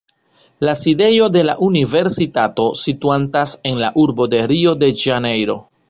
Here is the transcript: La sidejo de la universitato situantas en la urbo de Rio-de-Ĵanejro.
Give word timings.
La 0.67 0.73
sidejo 0.79 1.27
de 1.35 1.43
la 1.49 1.55
universitato 1.67 2.67
situantas 2.87 3.55
en 3.73 3.79
la 3.87 3.95
urbo 4.07 4.31
de 4.37 4.45
Rio-de-Ĵanejro. 4.55 5.65